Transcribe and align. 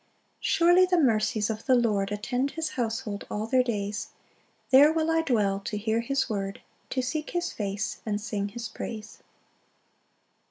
8 0.41 0.45
Surely 0.47 0.87
the 0.87 0.97
mercies 0.97 1.47
of 1.51 1.67
the 1.67 1.75
Lord 1.75 2.11
Attend 2.11 2.49
his 2.57 2.69
household 2.69 3.23
all 3.29 3.45
their 3.45 3.61
days; 3.61 4.07
There 4.71 4.91
will 4.91 5.11
I 5.11 5.21
dwell 5.21 5.59
to 5.65 5.77
hear 5.77 5.99
his 5.99 6.27
word, 6.27 6.59
To 6.89 7.03
seek 7.03 7.29
his 7.29 7.51
face, 7.53 8.01
and 8.03 8.19
sing 8.19 8.47
his 8.47 8.67
praise. 8.67 9.21